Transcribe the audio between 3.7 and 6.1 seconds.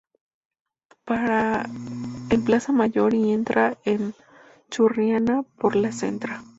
a Churriana por la